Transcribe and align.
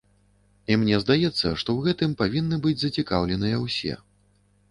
І 0.75 0.77
мне 0.83 0.95
здаецца, 1.01 1.33
што 1.35 1.75
ў 1.75 1.79
гэтым 1.91 2.15
павінны 2.23 2.59
быць 2.65 2.79
зацікаўленыя 2.87 3.59
ўсе. 3.67 3.93